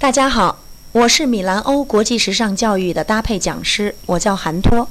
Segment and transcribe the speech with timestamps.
[0.00, 0.60] 大家好，
[0.92, 4.88] 我是米兰欧国际时尚教育的搭配讲师，我叫韩托。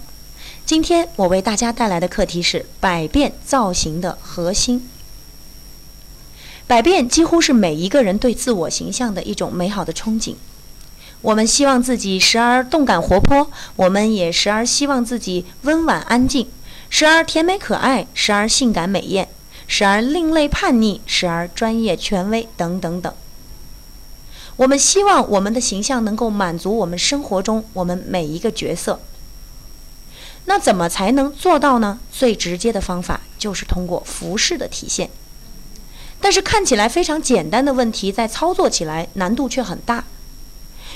[0.66, 4.89] 今天我为大家带来的课题是百变造型的核心。
[6.67, 10.35] 百变几乎是每一个人对自我形象的一种美好的憧憬。
[11.21, 16.49] 我们希望自己时而动感活泼，我们也时而希望自己温婉安静，
[16.89, 19.30] 时而甜美可爱，时而性感美艳，
[19.67, 23.13] 时而另类叛逆，时而专业权威，等等等。
[24.58, 28.99] 我们希望我们的形象能够满足我们生活中我们每一个角色。
[30.45, 31.99] 那怎么才能做到呢？
[32.12, 35.09] 最直接的方法就是通过服饰的体现。
[36.20, 40.05] 但是看起来非常简单的问题，在操作起来难度却很大。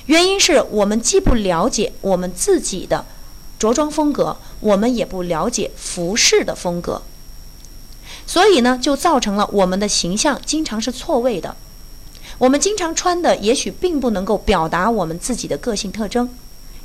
[0.07, 3.05] 原因是我们既不了解我们自己的
[3.59, 7.03] 着装风格，我们也不了解服饰的风格，
[8.25, 11.55] 所以呢，就造成了我们的形象经常是错位的。
[12.41, 16.27] 我们经常穿的也许并不能够表达我们自己的个性特征，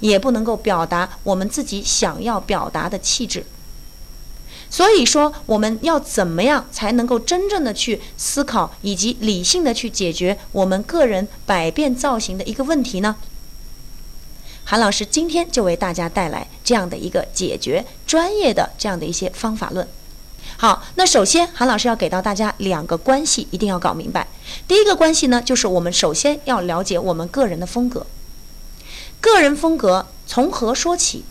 [0.01, 3.46] 也不能够表达我们自己想要表达的气质。
[4.68, 13.16] 所以说，我们要怎么样才能够真正的去思考以及理性的去解决我们个人百变造型的一个问题呢？
[14.65, 19.88] 韩老师今天就为大家带来这样的一个解决专业的这样的一些方法论。
[20.59, 24.27] 好，那首先韩老师要给到大家两个关系，一定要搞明白。
[24.68, 28.07] 第一个关系呢，就是我们首先要了解我们个人的风格。
[29.21, 31.24] 个人风格从何说起？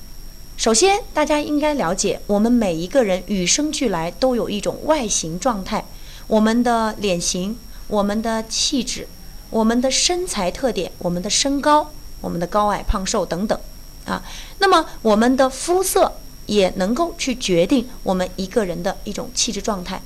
[0.57, 5.85] 首先，大家应该了解，我们每一个人与生俱来都有一种外形状态，
[6.27, 9.07] 我们的脸型、我们的气质、
[9.49, 13.59] 我们的身材特点、我们的身高、我们的高矮胖瘦等等，
[14.05, 14.23] 啊，
[14.59, 16.13] 那么我们的肤色。
[16.47, 19.99] 也能够去决定我们一个人的一种气质状态。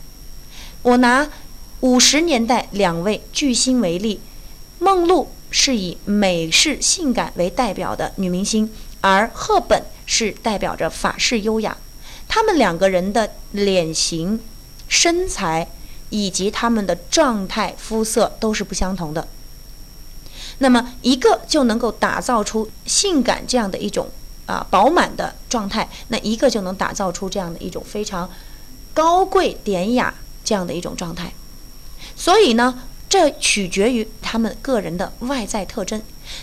[0.83, 1.27] 我拿
[1.81, 4.19] 五十年代两位巨星为例，
[4.79, 11.77] 梦露是以美式性感为代表的女明星，而赫本是代表着法式优雅。
[12.27, 14.39] 他们两个人的脸型、
[14.87, 15.69] 身材
[16.09, 19.27] 以及他们的状态、肤色都是不相同的。
[20.57, 24.09] 那么一个就能够打造出性感这样的一种。
[24.45, 28.27] 啊，饱满的状态，那一个就能打造出这样的一种非常
[28.95, 30.11] 高贵典雅
[30.43, 31.31] 这样的一种状态。
[32.15, 36.01] 所以呢，这取决于他们个人的外在特征。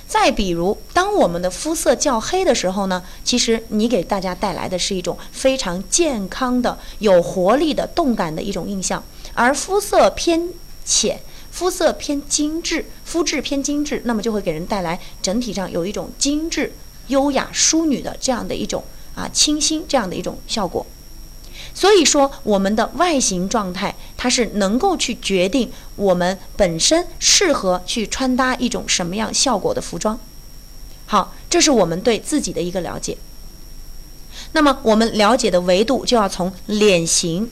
[0.08, 9.00] 再比如，当我们的肤色较黑的时候呢，其实你给大家带来的是一种非常健康的、有活力的、动感的一种印象；
[9.34, 10.48] 而肤色偏
[10.84, 16.72] 浅、肤色偏精致、肤质偏精致，那么就会给人带来整体上有一种精致。
[17.08, 18.82] 优雅淑女的这样的一种
[19.14, 20.84] 啊清新这样的一种效果，
[21.72, 23.94] 所以说我们的外形状态
[24.26, 30.18] 它是能够去决定我们本身适合去穿搭一种什么样效果的服装。
[31.06, 33.16] 好，这是我们对自己的一个了解。
[34.50, 37.48] 那么我们了解的维度就要从脸型。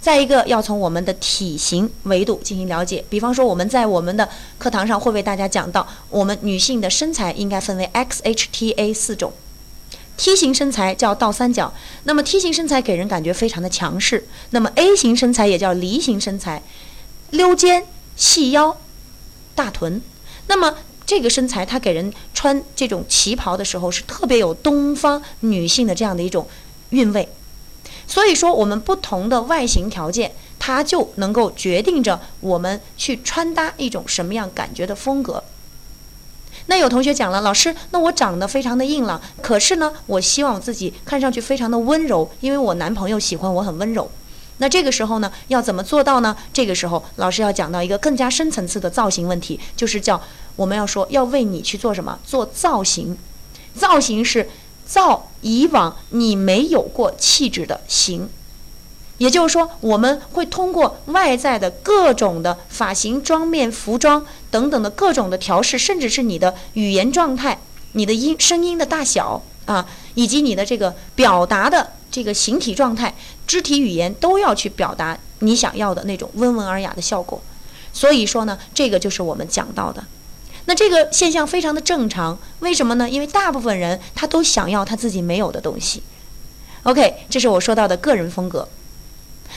[0.00, 3.04] 再一个，要从我们的体型维度进行了解。
[3.10, 4.28] 比方说，我们在我们的
[4.58, 9.32] 课堂上会为大家讲到，我们女性的身材应该分为 X、H、T、A 四种。
[10.16, 11.72] T 型身材叫倒三角，
[12.04, 14.26] 那么 T 型身材给人感觉非常的强势。
[14.50, 16.62] 那么 A 型身材也叫梨形身材，
[17.30, 18.76] 溜肩、细腰、
[19.54, 20.00] 大臀。
[20.46, 26.46] 那么这个身材，它给人穿这种旗袍的时候，是特别有东方女性的这样的一种
[26.90, 27.28] 韵味。
[28.06, 35.42] 所以说，我们不同的外形条件，它就能够决定着我们去穿搭一种什么样感觉的风格。
[36.66, 44.10] 那有同学讲了，老师，那我长得非常的硬朗，可是呢，我希望我自己看上去非常的温柔，因为我男朋友喜欢我很温柔。
[44.58, 46.36] 那这个时候呢，要怎么做到呢？
[46.52, 50.20] 这个时候，老师要讲到一个更加深层次的造型问题，就是叫
[50.56, 52.18] 我们要说要为你去做什么？
[52.24, 53.16] 做造型，
[53.74, 54.48] 造型是。
[54.84, 58.28] 造以往你没有过气质的型，
[59.22, 67.56] 也就是说，我们会通过外在的各种的发型、妆面、服装等等的各种的调试，甚至是你的语言状态、
[67.92, 73.14] 你的音声音的大小啊，以及你的这个表达的这个形体状态、
[73.46, 77.40] 肢体语言，都要去表达你想要的那种温文尔雅的效果。
[77.92, 80.02] 所以说呢，这个就是我们讲到的。
[80.64, 83.08] 那这个现象非常的正常，为什么呢？
[83.08, 86.02] 因为大部分人他都想要他自己没有的东西。
[86.82, 88.66] OK，这是我说到的个人风格。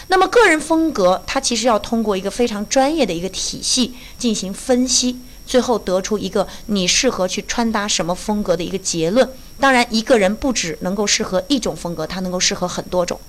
[0.07, 9.27] 那么个人风格，它其实要通过一个非常专业的一个体系进行分析，最后得出一个你适合去穿搭什么风格的一个结论。
[9.59, 13.19] 当然，一个人不只能够适合一种风格，他能够适合很多种。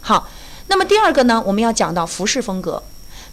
[0.00, 0.28] 好，
[0.68, 2.82] 那么第二个呢，我们要讲到服饰风格。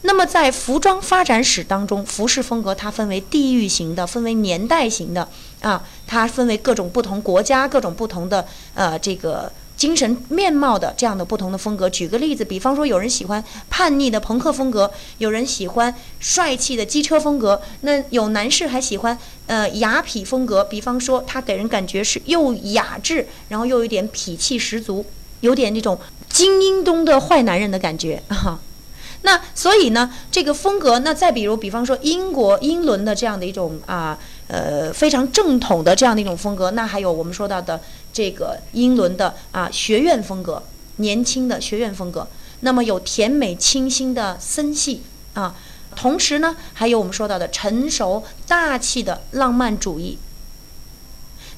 [0.01, 5.27] 那么在服装发展史当中，服饰风格它分为地域型的，分为年代型的
[5.61, 9.51] 啊，它分为各种不同国家、各种不同的呃这个。
[9.79, 19.17] 精神面貌的这样的不同的风格，举个例子，比方说有人喜欢叛逆的朋克风格，有人喜欢帅气的机车风格，那有男士还喜欢
[19.47, 25.05] 呃雅痞风格，比方说他给人感觉是又雅致，然后又有点痞气十足，
[25.39, 25.97] 有点那种
[26.27, 28.59] 精英中的坏男人的感觉 哈。
[29.21, 34.17] 那所以呢，这个风格，那再比如，比方说英国英伦的这样的一种啊，
[34.47, 40.63] 呃，非常正统的这样的一种风格，那还有我们说到的这个英伦的啊学院风格，
[40.97, 42.27] 年轻的学院风格，
[42.61, 45.01] 那么有甜美清新的森系
[45.33, 45.55] 啊，
[45.95, 50.17] 同时呢，还有我们说到的成熟大气的浪漫主义，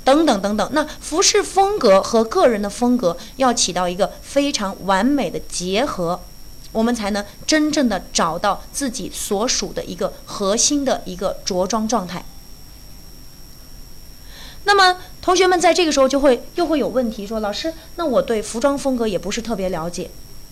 [0.03, 0.69] 等等等等。
[0.73, 6.19] 那服饰风格和个人的风格要起到一个非常完美的结合。
[6.73, 12.23] 我们才能真正的找到自己所属的一个核心的一个着装状态。
[14.63, 20.09] 那么，同学们在这个时候就会又会有问题，说老师，那我对服装风格也不是特别了解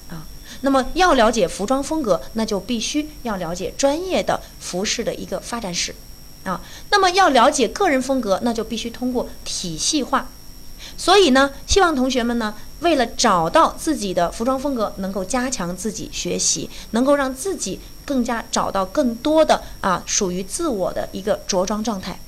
[0.09, 0.27] 啊。
[0.61, 5.95] 那么要了解服装风格，那就必须要了解专业的服饰的一个发展史
[6.43, 6.61] 啊。
[6.91, 10.29] 那么要了解个人风格，那就必须通过体系化。
[10.97, 22.19] 所以呢，希望同学们呢，为了找到自己的服装风格，能够加强自己学习，能够让自己更加找到更多的啊属于自我的一个着装状态。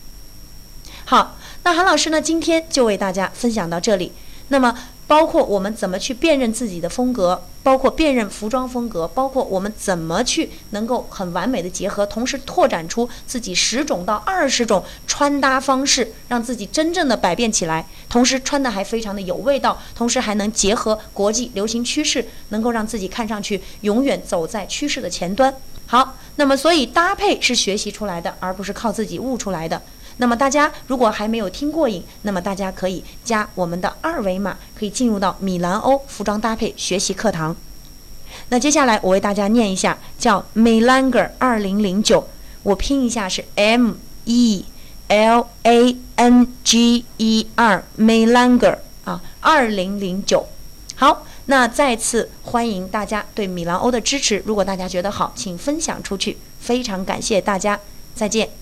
[1.06, 4.12] 好，那韩老师呢，今天就为大家分享到这里。
[4.48, 4.78] 那么。
[5.08, 25.54] 包括我们怎么去辨认自己的风格，包括辨认服装风格，包括我们怎么去能够很完美的结合，同时拓展出自己十种到二十种穿搭方式，让自己真正的百变起来，同时穿的还非常的有味道，同时还能结合国际流行趋势，能够让自己看上去永远走在趋势的前端。
[25.88, 29.82] 好，那么所以搭配是学习出来的，而不是靠自己悟出来的。
[30.18, 37.56] 那么大家如果还没有听过瘾，那么大家可以加我们的二维码，可以进入到米兰欧服装搭配学习课堂。
[38.50, 42.28] 那接下来我为大家念一下，叫 Melanger 二零零九，
[42.64, 43.94] 我拼一下是 M
[44.26, 44.66] E
[45.08, 50.48] L A N G E R Melanger 啊，二零零九。
[50.96, 54.42] 好，那再次欢迎大家对米兰欧的支持。
[54.46, 56.38] 如果大家觉得好，请分享出去。
[56.60, 57.80] 非常感谢大家，
[58.14, 58.61] 再见。